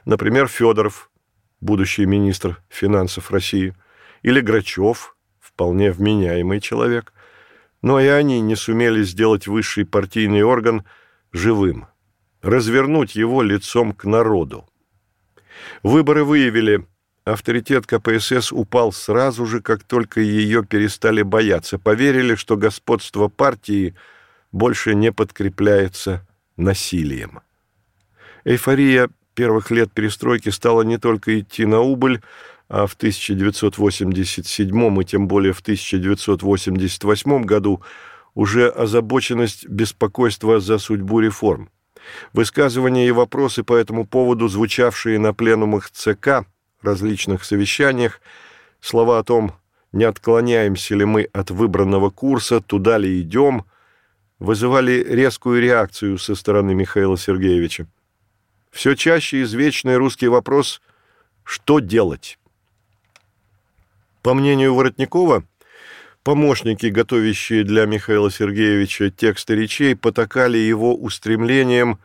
[0.04, 1.12] Например, Федоров,
[1.62, 3.76] будущий министр финансов России,
[4.24, 7.14] или Грачев, вполне вменяемый человек.
[7.84, 10.84] Но и они не сумели сделать высший партийный орган
[11.32, 11.86] живым,
[12.42, 14.68] развернуть его лицом к народу.
[15.84, 16.88] Выборы выявили,
[17.26, 21.78] авторитет КПСС упал сразу же, как только ее перестали бояться.
[21.78, 23.94] Поверили, что господство партии–
[24.54, 27.42] больше не подкрепляется насилием.
[28.46, 32.22] Эйфория первых лет перестройки стала не только идти на убыль,
[32.70, 37.82] а в 1987 и тем более в 1988 году
[38.36, 41.70] уже озабоченность беспокойства за судьбу реформ.
[42.32, 46.46] Высказывания и вопросы по этому поводу, звучавшие на пленумах ЦК,
[46.82, 48.22] различных совещаниях,
[48.82, 49.54] слова о том,
[49.94, 53.66] не отклоняемся ли мы от выбранного курса, туда ли идем,
[54.44, 57.88] вызывали резкую реакцию со стороны Михаила Сергеевича.
[58.72, 60.82] Все чаще извечный русский вопрос
[61.46, 62.38] «что делать?».
[64.22, 65.46] По мнению Воротникова,
[66.24, 72.00] помощники, готовящие для Михаила Сергеевича тексты речей, потакали его устремлением,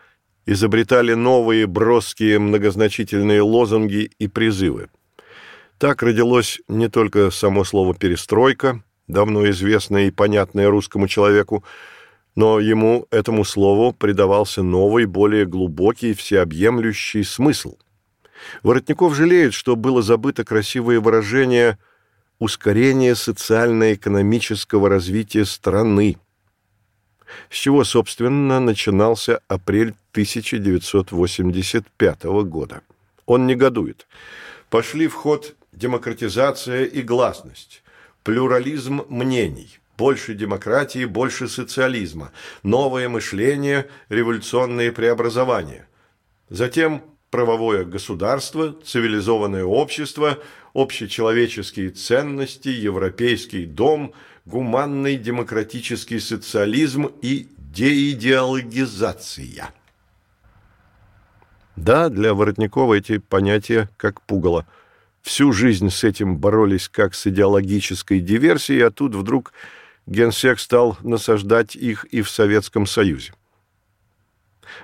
[0.46, 4.90] изобретали новые броские многозначительные лозунги и призывы.
[5.77, 11.64] Так родилось не только само слово «перестройка», давно известное и понятное русскому человеку,
[12.38, 17.77] но ему, этому слову, придавался новый, более глубокий, всеобъемлющий смысл.
[18.62, 21.79] Воротников жалеет, что было забыто красивое выражение
[22.38, 26.16] «ускорение социально-экономического развития страны»,
[27.51, 32.83] с чего, собственно, начинался апрель 1985 года.
[33.27, 34.07] Он негодует.
[34.70, 37.83] Пошли в ход демократизация и гласность,
[38.22, 42.31] плюрализм мнений, больше демократии, больше социализма,
[42.63, 45.89] новое мышление, революционные преобразования.
[46.49, 50.39] Затем правовое государство, цивилизованное общество,
[50.73, 54.15] общечеловеческие ценности, европейский дом,
[54.47, 59.71] гуманный демократический социализм и деидеологизация.
[61.75, 64.65] Да, для Воротникова эти понятия как пугало.
[65.23, 69.53] Всю жизнь с этим боролись как с идеологической диверсией, а тут вдруг
[70.09, 73.35] генсек стал насаждать их и в Советском Союзе.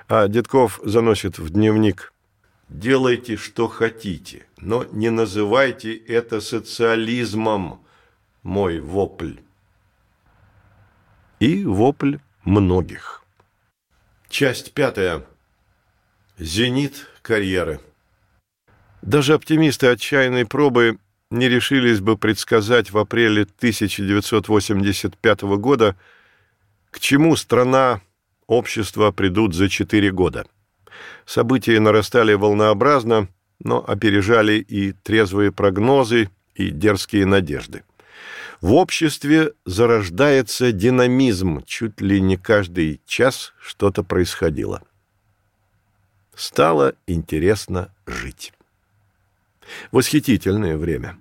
[0.08, 2.12] А Дедков заносит в дневник
[2.68, 7.82] «Делайте, что хотите, но не называйте это социализмом,
[8.42, 9.36] мой вопль».
[11.40, 13.22] И вопль многих.
[14.28, 15.24] Часть пятая.
[16.38, 17.80] Зенит карьеры.
[19.02, 20.98] Даже оптимисты отчаянной пробы
[21.34, 25.96] не решились бы предсказать в апреле 1985 года,
[26.90, 28.00] к чему страна,
[28.46, 30.46] общество придут за четыре года.
[31.26, 37.82] События нарастали волнообразно, но опережали и трезвые прогнозы, и дерзкие надежды.
[38.60, 44.82] В обществе зарождается динамизм, чуть ли не каждый час что-то происходило
[46.36, 48.52] стало интересно жить.
[49.92, 51.16] Восхитительное время.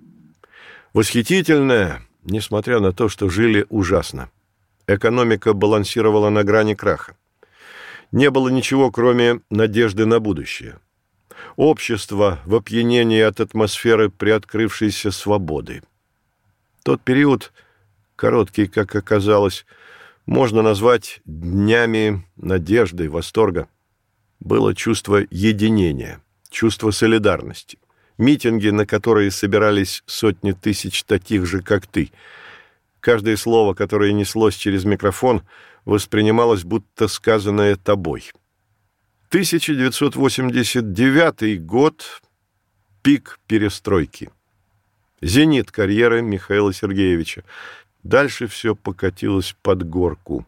[0.94, 4.30] Восхитительное, несмотря на то, что жили ужасно.
[4.86, 7.16] Экономика балансировала на грани краха.
[8.12, 10.78] Не было ничего, кроме надежды на будущее.
[11.56, 15.82] Общество в опьянении от атмосферы приоткрывшейся свободы.
[16.84, 17.52] Тот период,
[18.14, 19.66] короткий, как оказалось,
[20.26, 23.66] можно назвать днями надежды, восторга
[24.38, 27.78] было чувство единения, чувство солидарности.
[28.18, 32.10] Митинги, на которые собирались сотни тысяч таких же, как ты.
[33.00, 35.42] Каждое слово, которое неслось через микрофон,
[35.84, 38.30] воспринималось будто сказанное тобой.
[39.28, 42.22] 1989 год–
[43.02, 44.30] пик перестройки.
[45.20, 47.44] Зенит карьеры Михаила Сергеевича.
[48.02, 50.46] Дальше все покатилось под горку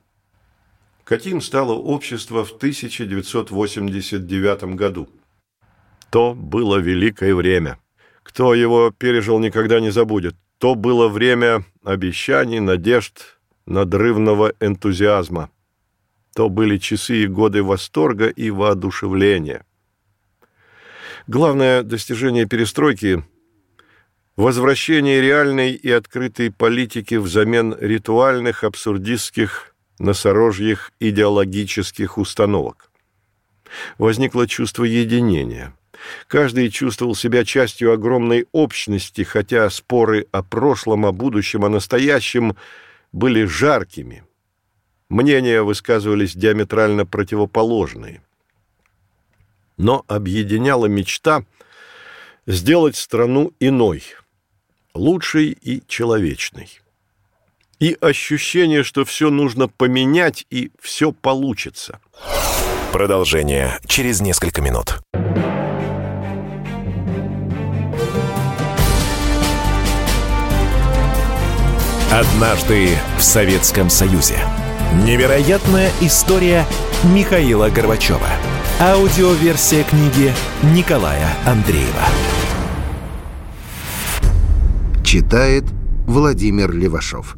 [1.07, 5.09] каким стало общество в 1989 году.
[6.11, 7.79] То было великое время.
[8.23, 10.35] Кто его пережил, никогда не забудет.
[10.59, 15.51] То было время обещаний, надежд, надрывного энтузиазма.
[16.35, 19.65] То были часы и годы восторга и воодушевления.
[21.27, 23.25] Главное достижение перестройки–
[24.37, 32.91] возвращение реальной и открытой политики взамен ритуальных, абсурдистских, носорожьих идеологических установок.
[33.99, 35.75] Возникло чувство единения.
[36.29, 42.57] Каждый чувствовал себя частью огромной общности, хотя споры о прошлом, о будущем, о настоящем
[43.13, 44.25] были жаркими.
[45.09, 48.23] Мнения высказывались диаметрально противоположные.
[49.77, 51.45] Но объединяла мечта
[52.47, 54.03] сделать страну иной,
[54.95, 56.81] лучшей и человечной
[57.79, 62.01] и ощущение, что все нужно поменять и все получится.
[62.93, 64.99] Продолжение через несколько минут.
[72.13, 74.37] Однажды в Советском Союзе.
[75.05, 76.65] Невероятная история
[77.15, 78.29] Михаила Горбачева.
[78.81, 80.33] Аудиоверсия книги
[80.75, 82.07] Николая Андреева.
[85.05, 85.65] Читает
[86.07, 87.37] Владимир Левашов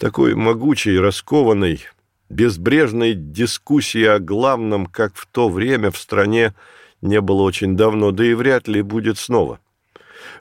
[0.00, 1.84] такой могучей, раскованной,
[2.30, 6.54] безбрежной дискуссии о главном, как в то время в стране
[7.02, 9.60] не было очень давно, да и вряд ли будет снова.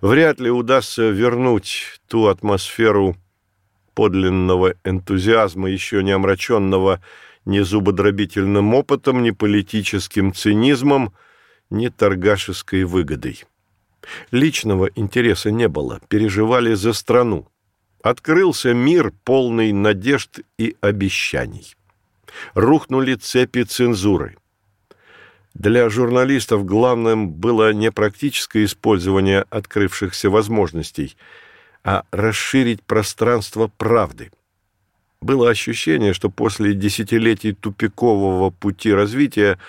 [0.02, 3.16] Вряд ли удастся вернуть ту атмосферу
[3.94, 7.02] подлинного энтузиазма, еще не омраченного
[7.46, 11.14] ни зубодробительным опытом, ни политическим цинизмом,
[11.70, 13.44] ни торгашеской выгодой.
[14.32, 17.50] Личного интереса не было, переживали за страну
[18.02, 21.76] открылся мир, полный надежд и обещаний.
[22.54, 24.38] Рухнули цепи цензуры.
[25.60, 31.18] Для журналистов главным было не практическое использование открывшихся возможностей,
[31.84, 34.32] а расширить пространство правды.
[35.20, 39.60] Было ощущение, что после десятилетий тупикового пути развития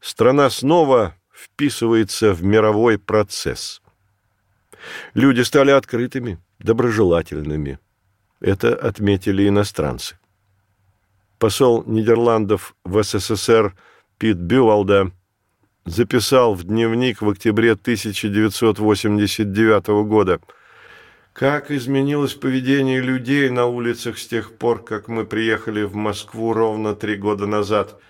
[0.00, 3.82] страна снова вписывается в мировой процесс.
[5.14, 7.78] Люди стали открытыми, доброжелательными.
[8.40, 10.18] Это отметили иностранцы.
[11.38, 13.76] Посол Нидерландов в СССР
[14.18, 15.12] Пит Бювалда
[15.86, 20.38] записал в дневник в октябре 1989 года–
[21.38, 26.94] как изменилось поведение людей на улицах с тех пор, как мы приехали в Москву ровно
[26.94, 28.00] три года назад.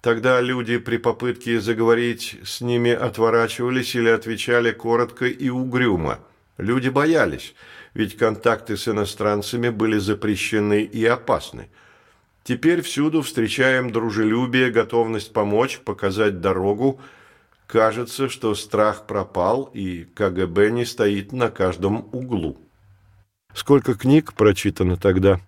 [0.00, 6.20] Тогда люди при попытке заговорить с ними отворачивались или отвечали коротко и угрюмо.
[6.56, 7.54] Люди боялись,
[7.92, 11.68] ведь контакты с иностранцами были запрещены и опасны.
[12.44, 17.00] Теперь всюду встречаем дружелюбие, готовность помочь, показать дорогу.
[17.66, 22.58] Кажется, что страх пропал, и КГБ не стоит на каждом углу.
[23.54, 25.40] Сколько книг прочитано тогда,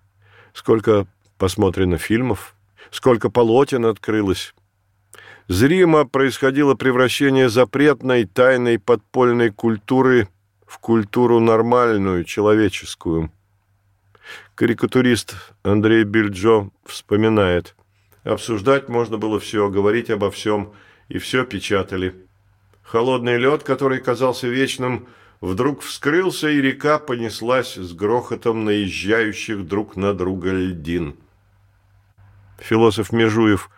[0.53, 1.05] сколько
[1.37, 2.55] посмотрено фильмов,
[2.89, 4.55] сколько полотен открылось.
[5.47, 10.29] Зримо происходило превращение запретной, тайной, подпольной культуры
[10.65, 13.31] в культуру нормальную, человеческую.
[14.55, 17.75] Карикатурист Андрей Бельджо вспоминает.
[18.23, 20.73] Обсуждать можно было все, говорить обо всем,
[21.09, 22.15] и все печатали.
[22.83, 25.07] Холодный лед, который казался вечным,
[25.41, 31.15] вдруг вскрылся, и река понеслась с грохотом наезжающих друг на друга льдин.
[32.59, 33.69] Философ Межуев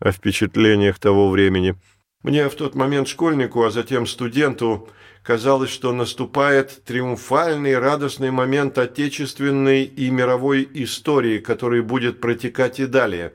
[0.00, 1.76] о впечатлениях того времени.
[2.22, 4.88] Мне в тот момент школьнику, а затем студенту,
[5.22, 13.32] казалось, что наступает триумфальный радостный момент отечественной и мировой истории, который будет протекать и далее,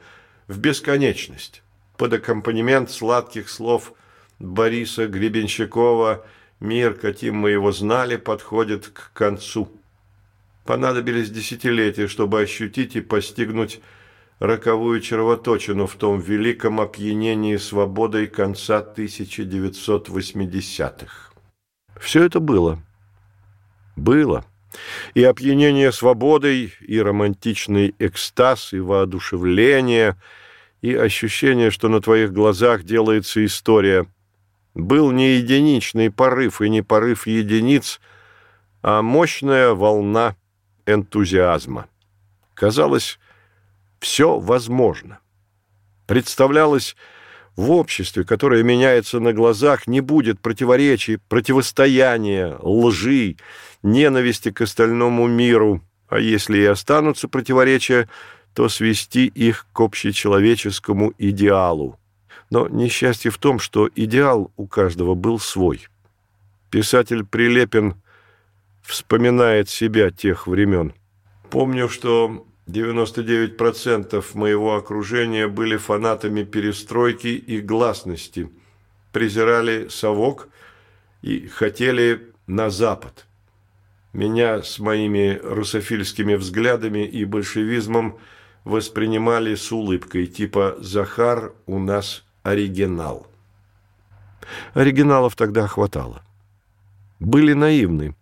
[0.48, 1.64] в бесконечность,
[1.98, 3.94] под аккомпанемент сладких слов
[4.40, 6.26] Бориса Гребенщикова–
[6.60, 9.70] Мир, каким мы его знали, подходит к концу.
[10.66, 13.80] Понадобились десятилетия, чтобы ощутить и постигнуть
[14.40, 21.32] роковую червоточину в том великом опьянении свободой конца 1980-х.
[22.00, 22.80] Все это было.
[23.96, 24.46] Было.
[25.14, 30.16] И опьянение свободой, и романтичный экстаз, и воодушевление,
[30.82, 34.06] и ощущение, что на твоих глазах делается история–
[34.78, 38.00] был не единичный порыв и не порыв единиц,
[38.84, 40.36] а мощная волна
[40.86, 41.88] энтузиазма.
[42.54, 43.20] Казалось,
[44.00, 45.20] все возможно.
[46.06, 46.96] Представлялось,
[47.58, 53.36] в обществе, которое меняется на глазах, не будет противоречий, противостояния, лжи,
[53.82, 58.08] ненависти к остальному миру, а если и останутся противоречия,
[58.54, 62.00] то свести их к общечеловеческому идеалу.
[62.50, 65.88] Но несчастье в том, что идеал у каждого был свой.
[66.70, 67.96] Писатель Прилепин
[68.84, 70.94] вспоминает себя тех времен.
[71.50, 78.50] «Помню, что 99% моего окружения были фанатами перестройки и гласности,
[79.12, 80.50] презирали совок
[81.22, 83.26] и хотели на Запад.
[84.12, 88.20] Меня с моими русофильскими взглядами и большевизмом
[88.64, 93.28] воспринимали с улыбкой, типа «Захар у нас оригинал.
[94.74, 96.22] Оригиналов тогда хватало.
[97.20, 98.16] Были наивны.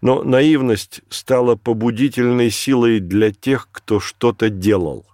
[0.00, 5.06] Но наивность стала побудительной силой для тех, кто что-то делал.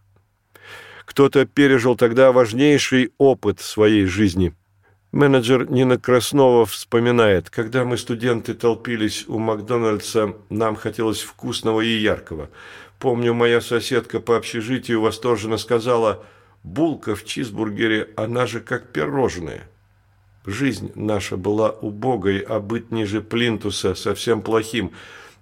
[1.04, 4.54] Кто-то пережил тогда важнейший опыт своей жизни.
[5.12, 12.48] Менеджер Нина Краснова вспоминает, когда мы, студенты, толпились у Макдональдса, нам хотелось вкусного и яркого.
[13.00, 16.24] Помню, моя соседка по общежитию восторженно сказала–
[16.62, 19.69] Булка в чизбургере, она же как пирожное.
[20.50, 24.90] Жизнь наша была убогой, а быть ниже плинтуса совсем плохим.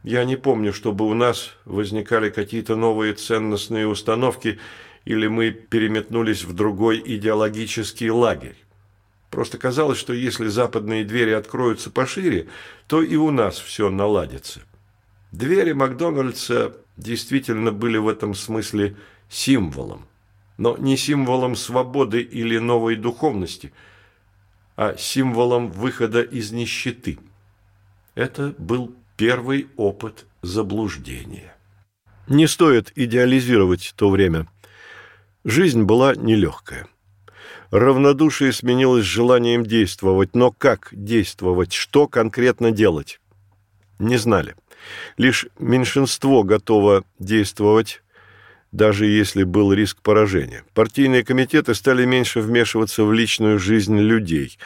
[0.02, 4.58] Я не помню, чтобы у нас возникали какие-то новые ценностные установки
[5.06, 8.56] или мы переметнулись в другой идеологический лагерь.
[9.30, 12.48] Просто казалось, что если западные двери откроются пошире,
[12.86, 14.60] то и у нас все наладится.
[15.32, 18.94] Двери Макдональдса действительно были в этом смысле
[19.30, 20.06] символом
[20.58, 23.72] но не символом свободы или новой духовности,
[24.78, 27.18] а символом выхода из нищеты.
[28.14, 31.52] Это был первый опыт заблуждения.
[32.28, 34.46] Не стоит идеализировать то время.
[35.44, 36.86] Жизнь была нелегкая.
[37.72, 43.20] Равнодушие сменилось желанием действовать, но как действовать, что конкретно делать?
[43.98, 44.54] Не знали.
[45.16, 48.04] Лишь меньшинство готово действовать,
[48.72, 50.64] даже если был риск поражения.
[50.74, 54.58] Партийные комитеты стали меньше вмешиваться в личную жизнь людей.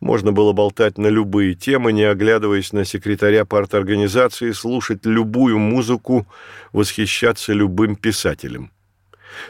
[0.00, 6.26] Можно было болтать на любые темы, не оглядываясь на секретаря парторганизации, слушать любую музыку,
[6.72, 8.70] восхищаться любым писателем.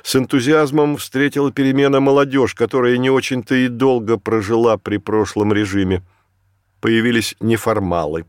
[0.03, 6.03] С энтузиазмом встретила перемена молодежь, которая не очень-то и долго прожила при прошлом режиме.
[6.81, 8.27] Появились неформалы,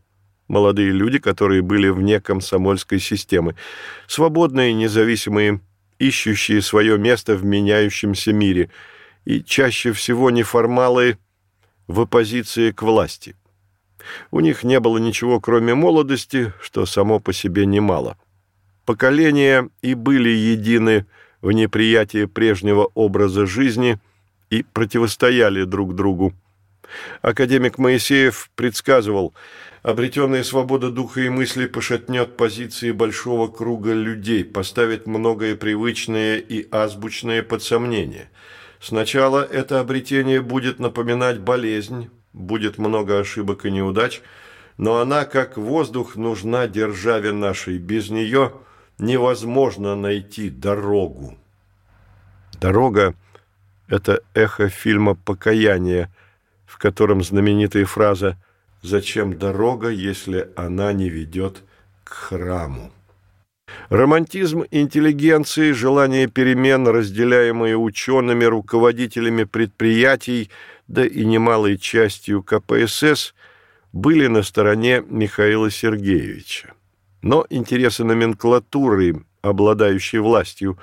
[0.47, 3.55] молодые люди, которые были вне комсомольской системы,
[4.07, 5.61] свободные, независимые,
[5.99, 8.69] ищущие свое место в меняющемся мире,
[9.25, 11.17] и чаще всего неформалы
[11.87, 13.35] в оппозиции к власти.
[14.31, 18.17] У них не было ничего, кроме молодости, что само по себе немало.
[18.85, 21.07] Поколения и были едины
[21.41, 23.99] в неприятии прежнего образа жизни
[24.51, 26.33] и противостояли друг другу.
[27.21, 29.33] Академик Моисеев предсказывал,
[29.83, 37.43] обретенная свобода духа и мысли пошатнет позиции большого круга людей, поставит многое привычное и азбучное
[37.43, 38.29] под сомнение.
[38.79, 44.21] Сначала это обретение будет напоминать болезнь, будет много ошибок и неудач,
[44.77, 47.77] но она, как воздух, нужна державе нашей.
[47.77, 48.51] Без нее
[48.97, 51.37] невозможно найти дорогу.
[52.59, 53.15] Дорога–
[53.87, 56.09] это эхо фильма «Покаяние»,
[56.65, 58.37] в котором знаменитая фраза
[58.81, 61.63] «Зачем дорога, если она не ведет
[62.03, 62.91] к храму?»
[63.89, 70.49] Романтизм интеллигенции, желание перемен, разделяемые учеными, руководителями предприятий,
[70.87, 73.33] да и немалой частью КПСС,
[73.91, 76.73] были на стороне Михаила Сергеевича.
[77.21, 80.77] Но интересы номенклатуры, обладающей властью,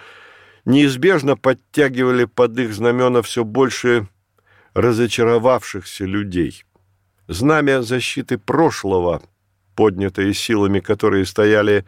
[0.64, 4.09] неизбежно подтягивали под их знамена все больше
[4.75, 6.64] разочаровавшихся людей.
[7.29, 9.23] Знамя защиты прошлого,
[9.75, 11.85] поднятое силами, которые стояли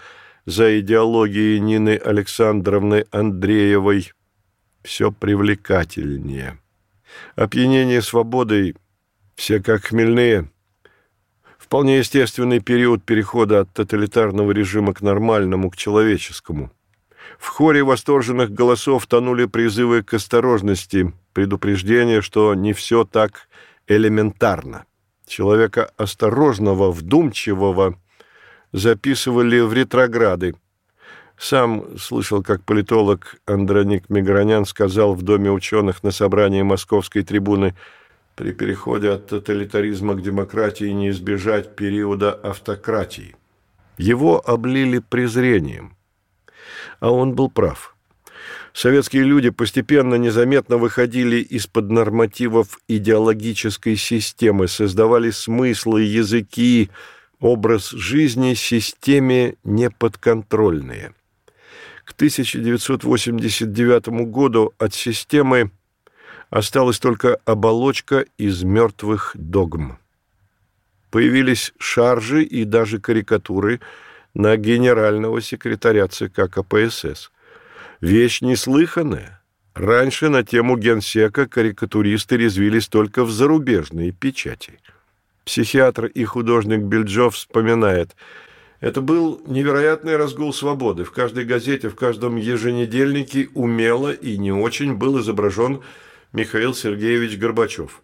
[0.47, 4.13] за идеологией Нины Александровны Андреевой,
[4.83, 6.59] все привлекательнее.
[7.37, 8.77] Опьянение свободой,
[9.35, 10.51] все как хмельные,
[11.59, 16.71] вполне естественный период перехода от тоталитарного режима к нормальному, к человеческому.
[17.39, 23.49] В хоре восторженных голосов тонули призывы к осторожности, предупреждение, что не все так
[23.87, 24.85] элементарно.
[25.27, 27.99] Человека осторожного, вдумчивого
[28.73, 30.55] записывали в ретрограды.
[31.39, 37.75] Сам слышал, как политолог Андроник Мигранян сказал в Доме ученых на собрании Московской трибуны
[38.37, 43.37] «При переходе от тоталитаризма к демократии не избежать периода автократии».
[43.97, 45.97] Его облили презрением.
[47.01, 47.95] А он был прав.
[48.73, 56.91] Советские люди постепенно, незаметно выходили из-под нормативов идеологической системы, создавали смыслы, языки,
[57.41, 61.15] образ жизни системе неподконтрольные.
[62.05, 65.71] К 1989 году от системы
[66.51, 69.99] осталась только оболочка из мертвых догм.
[71.11, 73.81] Появились шаржи и даже карикатуры
[74.35, 77.31] на генерального секретаря ЦК КПСС.
[78.01, 79.43] Вещь неслыханная.
[79.75, 84.79] Раньше на тему генсека карикатуристы резвились только в зарубежные печати–
[85.45, 88.17] Психиатр и художник Бельджов вспоминает,
[88.81, 91.05] это был невероятный разгул свободы.
[91.05, 95.83] В каждой газете, в каждом еженедельнике умело и не очень был изображен
[96.33, 98.03] Михаил Сергеевич Горбачев.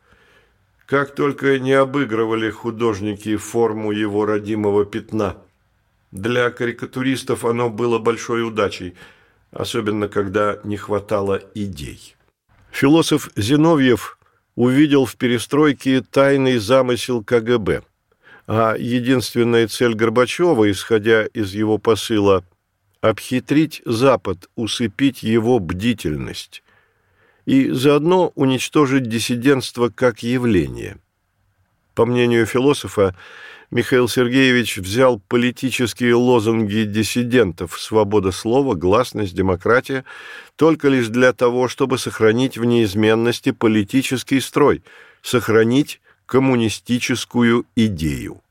[0.87, 5.37] Как только не обыгрывали художники форму его родимого пятна.
[6.12, 8.94] Для карикатуристов оно было большой удачей,
[9.52, 12.16] особенно когда не хватало идей.
[12.70, 14.18] Философ Зиновьев
[14.54, 17.82] увидел в перестройке тайный замысел КГБ.
[18.46, 22.44] А единственная цель Горбачева, исходя из его посыла,
[23.00, 26.62] обхитрить Запад, усыпить его бдительность
[27.46, 30.98] и заодно уничтожить диссидентство как явление.
[31.94, 33.16] По мнению философа,
[33.70, 40.04] Михаил Сергеевич взял политические лозунги диссидентов «свобода слова», «гласность», «демократия»
[40.56, 44.82] только лишь для того, чтобы сохранить в неизменности политический строй,
[45.22, 48.42] сохранить коммунистическую идею.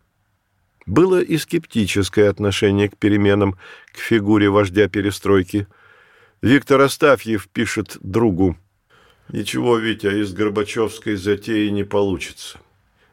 [0.86, 3.58] Было и скептическое отношение к переменам,
[3.92, 5.68] к фигуре вождя перестройки.
[6.42, 8.58] Виктор Астафьев пишет другу,
[9.28, 12.58] «Ничего, Витя, из Горбачевской затеи не получится».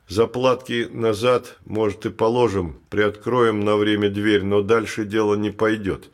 [0.09, 6.11] Заплатки назад, может, и положим, приоткроем на время дверь, но дальше дело не пойдет.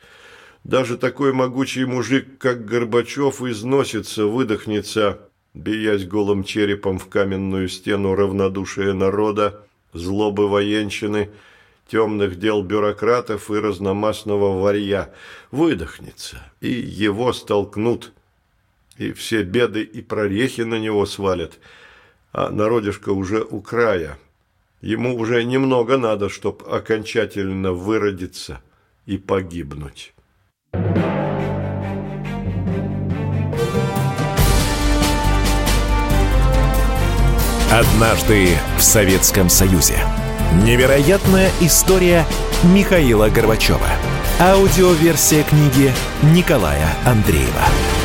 [0.63, 5.19] Даже такой могучий мужик, как Горбачев, износится, выдохнется,
[5.53, 9.63] биясь голым черепом в каменную стену равнодушия народа,
[9.93, 11.29] злобы военщины,
[11.87, 15.13] темных дел бюрократов и разномастного варья.
[15.51, 18.11] Выдохнется, и его столкнут,
[18.97, 21.59] и все беды и прорехи на него свалят–
[22.33, 24.17] а народишко уже у края.
[24.81, 28.59] Ему уже немного надо, чтобы окончательно выродиться
[29.05, 30.13] и погибнуть.
[37.71, 39.97] Однажды в Советском Союзе.
[40.63, 42.25] Невероятная история
[42.63, 43.89] Михаила Горбачева.
[44.39, 48.02] Аудиоверсия книги Николая Андреева.